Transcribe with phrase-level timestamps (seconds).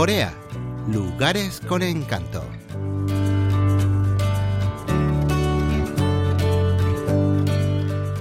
[0.00, 0.32] Corea,
[0.90, 2.42] lugares con encanto.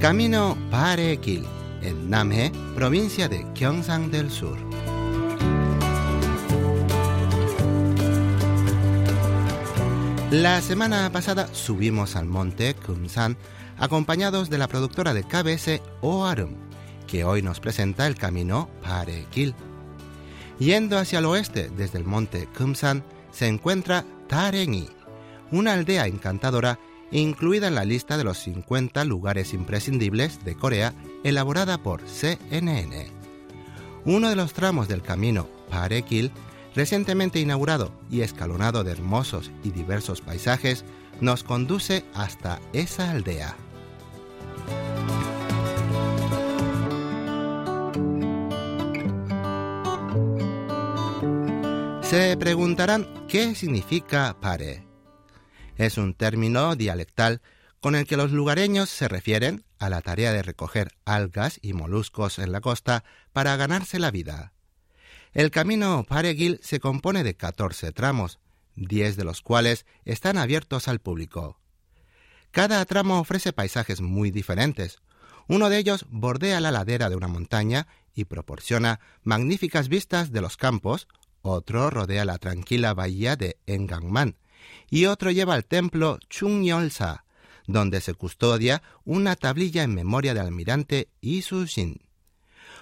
[0.02, 1.46] Camino Parekil,
[1.82, 4.58] en Namhae, provincia de Gyeongsang del Sur.
[10.32, 13.38] La semana pasada subimos al monte Kumsan
[13.78, 16.56] acompañados de la productora de KBS Oarum,
[17.08, 19.56] que hoy nos presenta el camino Parekil.
[20.60, 24.90] Yendo hacia el oeste desde el monte Kumsan se encuentra Tarengi,
[25.52, 26.80] una aldea encantadora
[27.12, 33.08] incluida en la lista de los 50 lugares imprescindibles de Corea elaborada por CNN.
[34.06, 36.32] Uno de los tramos del camino Parekil,
[36.76, 40.84] recientemente inaugurado y escalonado de hermosos y diversos paisajes,
[41.22, 43.56] nos conduce hasta esa aldea.
[52.10, 54.84] Se preguntarán qué significa pare.
[55.78, 57.40] Es un término dialectal
[57.82, 62.40] con el que los lugareños se refieren a la tarea de recoger algas y moluscos
[62.40, 64.54] en la costa para ganarse la vida.
[65.34, 68.40] El camino Paregil se compone de 14 tramos,
[68.76, 71.60] 10 de los cuales están abiertos al público.
[72.50, 74.98] Cada tramo ofrece paisajes muy diferentes.
[75.48, 80.58] Uno de ellos bordea la ladera de una montaña y proporciona magníficas vistas de los
[80.58, 81.08] campos,
[81.42, 84.38] otro rodea la tranquila bahía de Engangman,
[84.90, 87.24] y otro lleva al templo Chung-Yolsa,
[87.68, 92.02] donde se custodia una tablilla en memoria del almirante Isu-shin.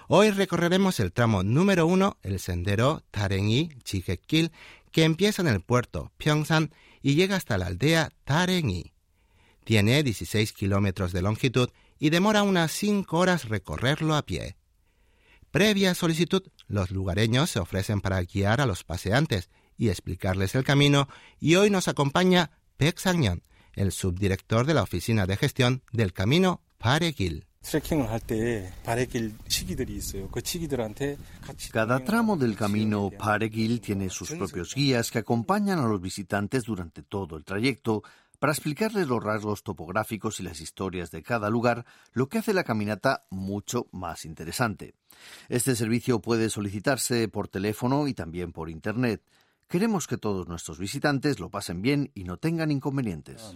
[0.08, 4.52] Hoy recorreremos el tramo número uno, el sendero Tarengi Chigekil,
[4.90, 6.72] que empieza en el puerto Pyeongsan
[7.02, 8.92] y llega hasta la aldea Tarengi.
[9.64, 14.56] Tiene 16 kilómetros de longitud y demora unas 5 horas recorrerlo a pie.
[15.58, 21.08] Previa solicitud, los lugareños se ofrecen para guiar a los paseantes y explicarles el camino
[21.40, 23.42] y hoy nos acompaña Pek Sang
[23.72, 27.48] el subdirector de la Oficina de Gestión del Camino Paregil.
[31.72, 37.02] Cada tramo del camino Paregil tiene sus propios guías que acompañan a los visitantes durante
[37.02, 38.04] todo el trayecto
[38.38, 42.64] para explicarles los rasgos topográficos y las historias de cada lugar, lo que hace la
[42.64, 44.94] caminata mucho más interesante.
[45.48, 49.22] Este servicio puede solicitarse por teléfono y también por Internet.
[49.68, 53.54] Queremos que todos nuestros visitantes lo pasen bien y no tengan inconvenientes.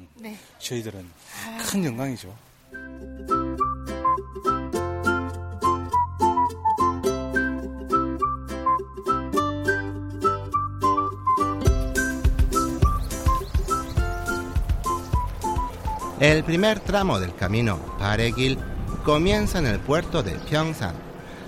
[16.22, 18.56] El primer tramo del camino Paregil
[19.04, 20.94] comienza en el puerto de Pyeongsan,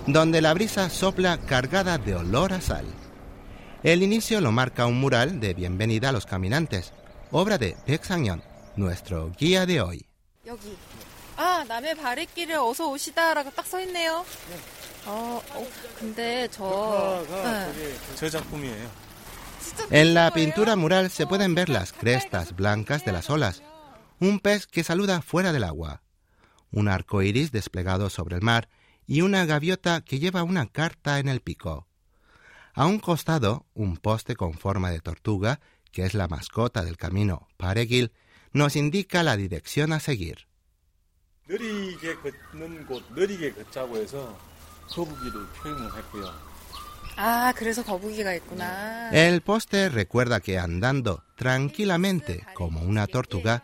[0.05, 2.83] donde la brisa sopla cargada de olor a sal.
[3.83, 6.91] El inicio lo marca un mural de bienvenida a los caminantes,
[7.31, 8.43] obra de Baek Sang-yeon,
[8.75, 10.05] nuestro guía de hoy.
[19.89, 23.61] En la pintura mural se pueden ver las crestas blancas de las olas,
[24.19, 26.01] un pez que saluda fuera del agua,
[26.71, 28.69] un arco iris desplegado sobre el mar
[29.07, 31.87] y una gaviota que lleva una carta en el pico.
[32.73, 35.61] A un costado, un poste con forma de tortuga,
[35.91, 38.11] que es la mascota del camino Paregil,
[38.51, 40.47] nos indica la dirección a seguir.
[49.13, 53.63] El poste recuerda que andando tranquilamente como una tortuga,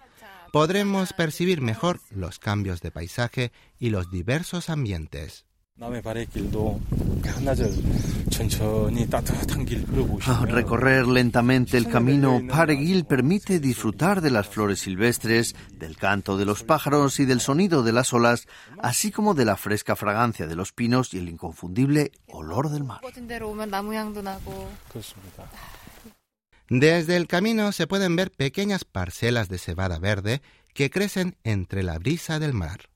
[0.52, 5.46] podremos percibir mejor los cambios de paisaje y los diversos ambientes.
[10.48, 16.64] Recorrer lentamente el camino Paregil permite disfrutar de las flores silvestres, del canto de los
[16.64, 18.48] pájaros y del sonido de las olas,
[18.80, 23.02] así como de la fresca fragancia de los pinos y el inconfundible olor del mar.
[26.74, 30.42] Desde el camino se pueden ver pequeñas parcelas de cebada verde
[30.74, 32.88] que crecen entre la brisa del mar.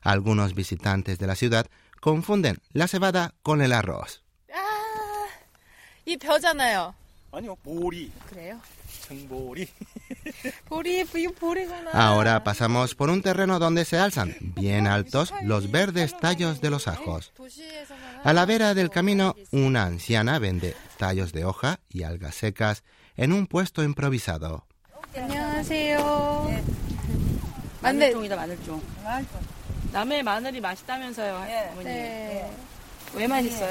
[0.00, 1.66] Algunos visitantes de la ciudad
[2.00, 4.22] confunden la cebada con el arroz.
[11.92, 16.86] Ahora pasamos por un terreno donde se alzan bien altos los verdes tallos de los
[16.86, 17.32] ajos.
[18.22, 22.84] A la vera del camino, una anciana vende tallos de hoja y algas secas
[23.16, 24.66] en un puesto improvisado.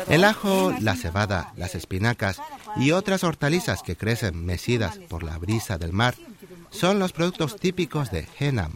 [0.09, 2.41] El ajo, la cebada, las espinacas
[2.75, 6.15] y otras hortalizas que crecen mecidas por la brisa del mar
[6.71, 8.73] son los productos típicos de Henan.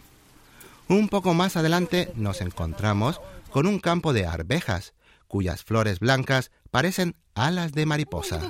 [0.88, 3.20] Un poco más adelante nos encontramos
[3.50, 4.94] con un campo de arvejas,
[5.26, 8.40] cuyas flores blancas parecen alas de mariposa.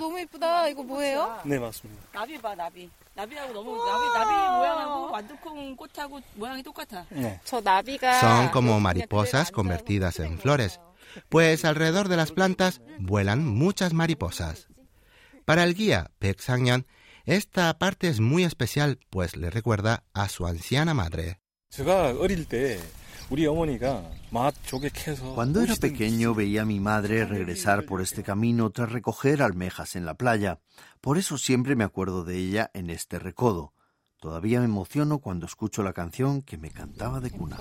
[8.20, 10.80] Son como mariposas convertidas en flores,
[11.28, 14.68] pues alrededor de las plantas vuelan muchas mariposas.
[15.44, 16.86] Para el guía Pek Sangyan,
[17.24, 21.40] esta parte es muy especial, pues le recuerda a su anciana madre.
[25.34, 30.04] Cuando era pequeño veía a mi madre regresar por este camino tras recoger almejas en
[30.04, 30.60] la playa.
[31.00, 33.72] Por eso siempre me acuerdo de ella en este recodo.
[34.20, 37.58] Todavía me emociono cuando escucho la canción que me cantaba de cuna.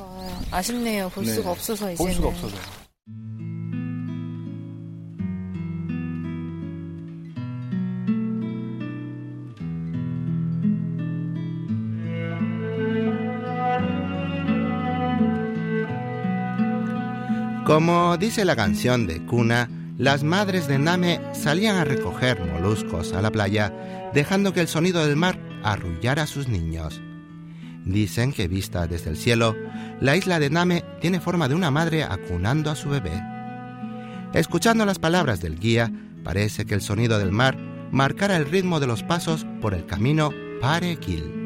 [17.66, 23.22] Como dice la canción de Cuna, las madres de Name salían a recoger moluscos a
[23.22, 23.72] la playa,
[24.14, 27.02] dejando que el sonido del mar arrullara a sus niños.
[27.86, 29.56] Dicen que vista desde el cielo,
[30.02, 33.24] la isla de Name tiene forma de una madre acunando a su bebé.
[34.34, 35.90] Escuchando las palabras del guía,
[36.22, 37.58] parece que el sonido del mar
[37.92, 41.43] marcara el ritmo de los pasos por el camino Parekil.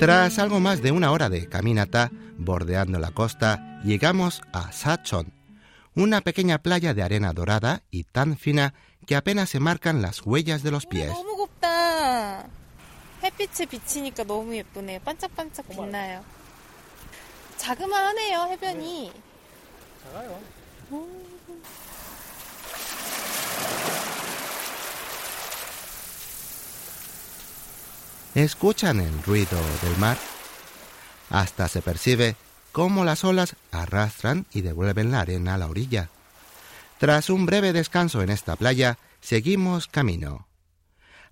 [0.00, 5.34] Tras algo más de una hora de caminata, bordeando la costa, llegamos a Sachon,
[5.94, 8.72] una pequeña playa de arena dorada y tan fina
[9.06, 11.12] que apenas se marcan las huellas de los pies.
[28.34, 30.16] ¿Escuchan el ruido del mar?
[31.30, 32.36] Hasta se percibe
[32.70, 36.10] cómo las olas arrastran y devuelven la arena a la orilla.
[36.98, 40.46] Tras un breve descanso en esta playa, seguimos camino.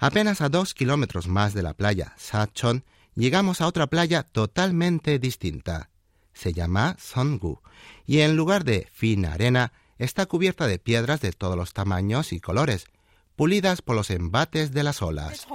[0.00, 2.84] Apenas a dos kilómetros más de la playa Sachon,
[3.14, 5.90] llegamos a otra playa totalmente distinta.
[6.32, 7.60] Se llama Songu,
[8.06, 12.40] y en lugar de fina arena, está cubierta de piedras de todos los tamaños y
[12.40, 12.86] colores,
[13.36, 15.46] pulidas por los embates de las olas.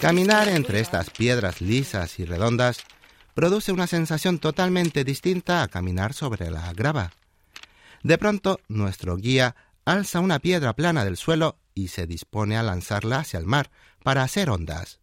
[0.00, 2.78] Caminar entre estas piedras lisas y redondas
[3.34, 7.12] produce una sensación totalmente distinta a caminar sobre la grava.
[8.02, 9.54] De pronto, nuestro guía
[9.84, 13.70] alza una piedra plana del suelo y se dispone a lanzarla hacia el mar
[14.02, 14.98] para hacer ondas.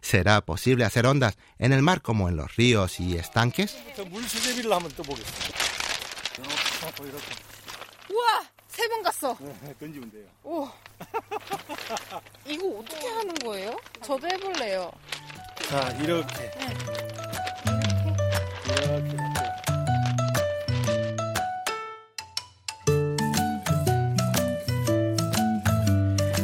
[0.00, 3.76] ¿Será posible hacer ondas en el mar como en los ríos y estanques?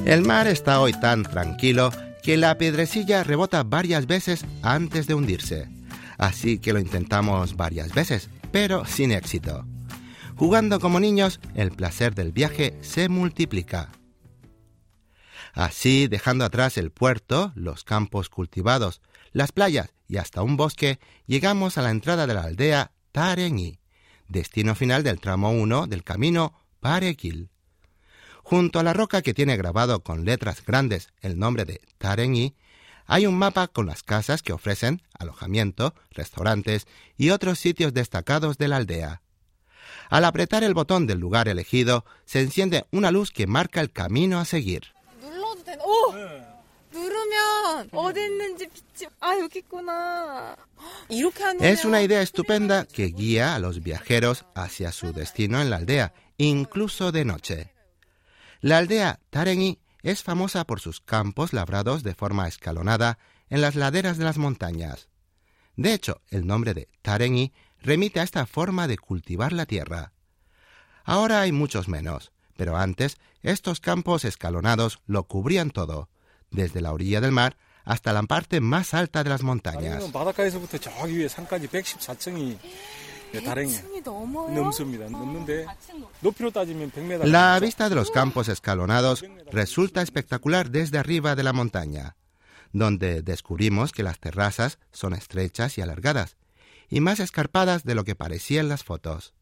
[0.05, 1.91] El mar está hoy tan tranquilo
[2.23, 5.69] que la piedrecilla rebota varias veces antes de hundirse.
[6.19, 9.65] Así que lo intentamos varias veces, pero sin éxito.
[10.43, 13.93] Jugando como niños, el placer del viaje se multiplica.
[15.55, 21.79] Así, dejando atrás el puerto, los campos cultivados, las playas y hasta un bosque, llegamos
[21.79, 23.79] a la entrada de la aldea Tarengi,
[24.27, 27.51] destino final del tramo 1 del camino Parekil.
[28.43, 32.57] Junto a la roca que tiene grabado con letras grandes el nombre de Tarengi,
[33.07, 38.67] hay un mapa con las casas que ofrecen alojamiento, restaurantes y otros sitios destacados de
[38.67, 39.22] la aldea.
[40.11, 44.39] Al apretar el botón del lugar elegido, se enciende una luz que marca el camino
[44.39, 44.93] a seguir.
[51.61, 56.13] Es una idea estupenda que guía a los viajeros hacia su destino en la aldea,
[56.37, 57.73] incluso de noche.
[58.61, 63.19] La aldea Tarengi es famosa por sus campos labrados de forma escalonada
[63.49, 65.09] en las laderas de las montañas.
[65.77, 70.12] De hecho, el nombre de Tarengi remite a esta forma de cultivar la tierra.
[71.05, 76.09] Ahora hay muchos menos, pero antes estos campos escalonados lo cubrían todo,
[76.51, 80.03] desde la orilla del mar hasta la parte más alta de las montañas.
[87.25, 92.17] La vista de los campos escalonados resulta espectacular desde arriba de la montaña,
[92.73, 96.37] donde descubrimos que las terrazas son estrechas y alargadas,
[96.89, 99.35] y más escarpadas de lo que parecía en las fotos.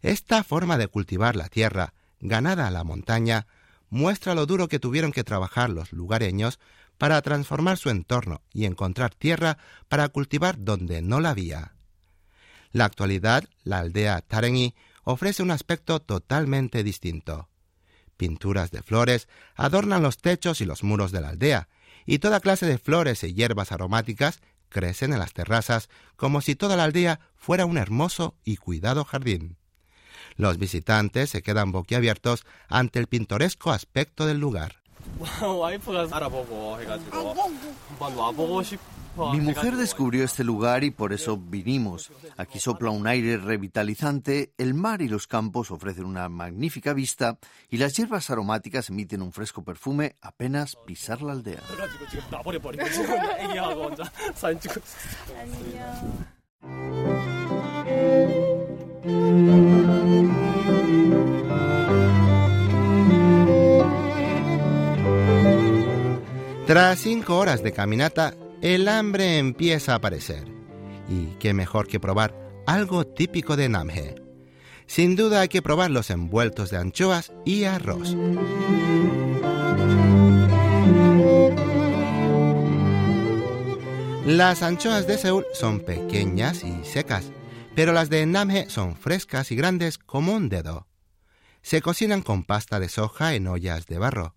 [0.00, 3.46] Esta forma de cultivar la tierra, ganada a la montaña,
[3.88, 6.58] muestra lo duro que tuvieron que trabajar los lugareños
[6.98, 11.74] para transformar su entorno y encontrar tierra para cultivar donde no la había.
[12.72, 17.48] La actualidad, la aldea Tarengi ofrece un aspecto totalmente distinto.
[18.16, 21.68] Pinturas de flores adornan los techos y los muros de la aldea,
[22.06, 24.40] y toda clase de flores y hierbas aromáticas
[24.72, 29.56] crecen en las terrazas como si toda la aldea fuera un hermoso y cuidado jardín.
[30.36, 34.82] Los visitantes se quedan boquiabiertos ante el pintoresco aspecto del lugar.
[39.16, 42.10] Mi mujer descubrió este lugar y por eso vinimos.
[42.36, 47.38] Aquí sopla un aire revitalizante, el mar y los campos ofrecen una magnífica vista
[47.68, 51.60] y las hierbas aromáticas emiten un fresco perfume apenas pisar la aldea.
[66.66, 70.44] Tras cinco horas de caminata, el hambre empieza a aparecer.
[71.08, 74.14] Y qué mejor que probar algo típico de Namhe.
[74.86, 78.16] Sin duda hay que probar los envueltos de anchoas y arroz.
[84.24, 87.32] Las anchoas de Seúl son pequeñas y secas,
[87.74, 90.86] pero las de Namhe son frescas y grandes como un dedo.
[91.62, 94.36] Se cocinan con pasta de soja en ollas de barro.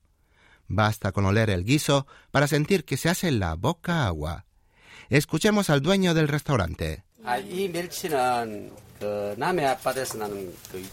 [0.68, 4.46] Basta con oler el guiso para sentir que se hace la boca agua.
[5.10, 7.04] Escuchemos al dueño del restaurante.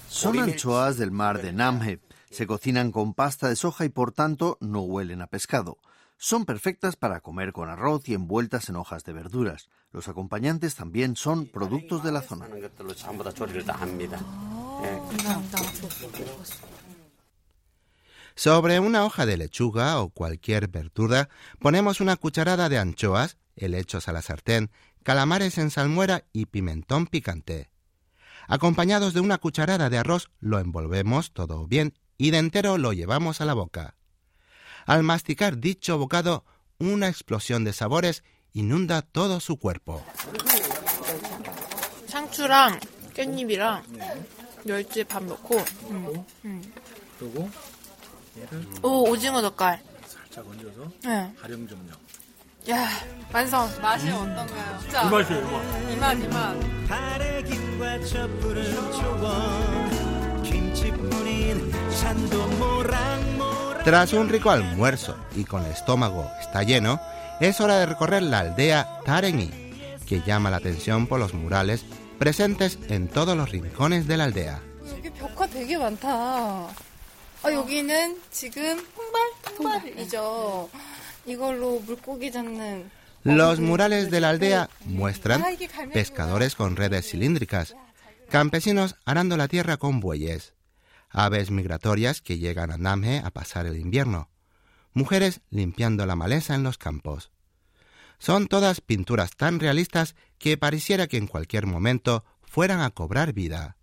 [0.09, 2.00] Son anchoas del mar de Namhe.
[2.31, 5.79] Se cocinan con pasta de soja y por tanto no huelen a pescado.
[6.17, 9.69] Son perfectas para comer con arroz y envueltas en hojas de verduras.
[9.91, 12.47] Los acompañantes también son productos de la zona.
[18.35, 24.12] Sobre una hoja de lechuga o cualquier verdura ponemos una cucharada de anchoas, helechos a
[24.12, 24.71] la sartén,
[25.03, 27.71] calamares en salmuera y pimentón picante.
[28.49, 33.41] Acompañados de una cucharada de arroz lo envolvemos todo bien y de entero lo llevamos
[33.41, 33.97] a la boca.
[34.87, 36.45] Al masticar dicho bocado,
[36.79, 40.05] una explosión de sabores inunda todo su cuerpo.
[48.84, 49.82] 오 오징어 젓갈.
[50.06, 51.34] 살짝 얹어서 네.
[51.42, 51.92] 가령 좀요.
[52.70, 52.88] 야
[53.34, 53.70] 완성.
[53.82, 54.80] 맛이 어떤가요?
[54.82, 55.04] 진짜.
[55.04, 55.92] 이 맛이에요.
[55.92, 56.13] 이 맛.
[56.13, 56.56] 이 맛.
[56.88, 66.63] 바래김과 촛불은 초원 김치뿐인 산도 모락모락 Tras un rico almuerzo y con el estómago está
[66.63, 67.00] lleno,
[67.39, 69.50] es hora de recorrer la aldea Tarengi,
[70.06, 71.86] que llama la atención por los murales
[72.20, 74.60] presentes en todos los rincones de la aldea.
[74.89, 76.68] 여기 벽화 되게 많다.
[77.44, 79.22] 아, 여기는 지금 홍발?
[79.58, 80.70] 홍발이죠.
[81.25, 82.89] 이걸로 물고기 잡는
[83.24, 85.44] Los murales de la aldea muestran
[85.92, 87.75] pescadores con redes cilíndricas,
[88.30, 90.54] campesinos arando la tierra con bueyes,
[91.10, 94.30] aves migratorias que llegan a Namhe a pasar el invierno,
[94.94, 97.32] mujeres limpiando la maleza en los campos.
[98.18, 103.75] Son todas pinturas tan realistas que pareciera que en cualquier momento fueran a cobrar vida.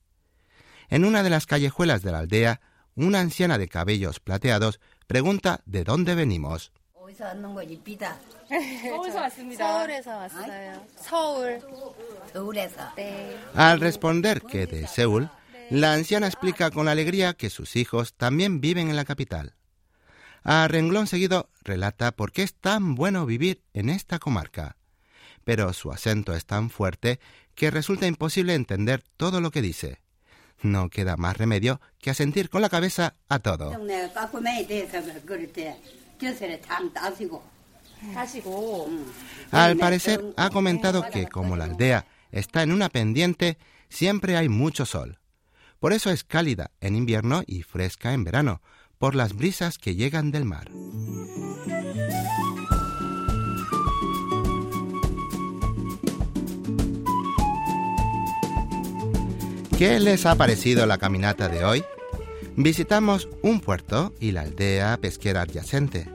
[0.89, 2.61] En una de las callejuelas de la aldea
[3.06, 6.72] una anciana de cabellos plateados pregunta de dónde venimos.
[13.56, 15.30] Al responder que de Seúl,
[15.70, 19.56] la anciana explica con alegría que sus hijos también viven en la capital.
[20.44, 24.78] A renglón seguido relata por qué es tan bueno vivir en esta comarca.
[25.44, 27.20] Pero su acento es tan fuerte
[27.56, 30.02] que resulta imposible entender todo lo que dice.
[30.62, 33.72] No queda más remedio que asentir con la cabeza a todo.
[39.52, 43.58] Al parecer ha comentado que como la aldea está en una pendiente,
[43.90, 45.20] siempre hay mucho sol.
[45.80, 48.62] Por eso es cálida en invierno y fresca en verano,
[48.98, 50.70] por las brisas que llegan del mar.
[59.80, 61.86] ¿Qué les ha parecido la caminata de hoy?
[62.58, 66.06] Visitamos un puerto y la aldea pesquera adyacente,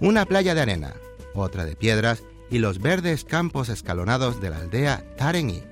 [0.00, 0.96] una playa de arena,
[1.32, 5.62] otra de piedras y los verdes campos escalonados de la aldea Tarengi.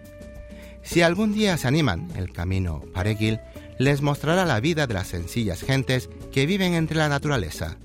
[0.82, 3.40] Si algún día se animan, el camino Paregil
[3.78, 7.76] les mostrará la vida de las sencillas gentes que viven entre la naturaleza.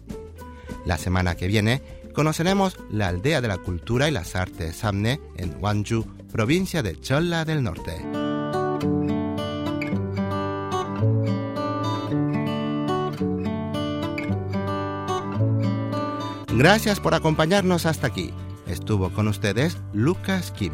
[0.86, 1.82] La semana que viene
[2.14, 7.44] conoceremos la aldea de la cultura y las artes Samne en Wanju, provincia de Cholla
[7.44, 8.29] del Norte.
[16.60, 18.34] Gracias por acompañarnos hasta aquí.
[18.68, 20.74] Estuvo con ustedes Lucas Kim.